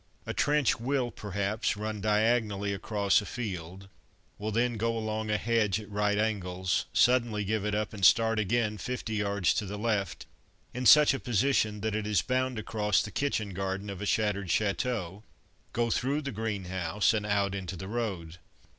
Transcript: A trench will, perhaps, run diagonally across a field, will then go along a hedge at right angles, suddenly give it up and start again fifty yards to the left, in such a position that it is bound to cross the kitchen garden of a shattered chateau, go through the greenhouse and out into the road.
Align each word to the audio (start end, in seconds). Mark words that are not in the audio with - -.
A 0.25 0.33
trench 0.33 0.79
will, 0.79 1.11
perhaps, 1.11 1.77
run 1.77 2.01
diagonally 2.01 2.73
across 2.73 3.21
a 3.21 3.25
field, 3.27 3.87
will 4.39 4.49
then 4.51 4.75
go 4.77 4.97
along 4.97 5.29
a 5.29 5.37
hedge 5.37 5.79
at 5.79 5.91
right 5.91 6.17
angles, 6.17 6.85
suddenly 6.91 7.43
give 7.43 7.63
it 7.63 7.75
up 7.75 7.93
and 7.93 8.03
start 8.03 8.39
again 8.39 8.79
fifty 8.79 9.13
yards 9.17 9.53
to 9.53 9.67
the 9.67 9.77
left, 9.77 10.25
in 10.73 10.87
such 10.87 11.13
a 11.13 11.19
position 11.19 11.81
that 11.81 11.93
it 11.93 12.07
is 12.07 12.23
bound 12.23 12.55
to 12.55 12.63
cross 12.63 13.03
the 13.03 13.11
kitchen 13.11 13.53
garden 13.53 13.91
of 13.91 14.01
a 14.01 14.07
shattered 14.07 14.49
chateau, 14.49 15.21
go 15.71 15.91
through 15.91 16.23
the 16.23 16.31
greenhouse 16.31 17.13
and 17.13 17.27
out 17.27 17.53
into 17.53 17.75
the 17.75 17.87
road. 17.87 18.37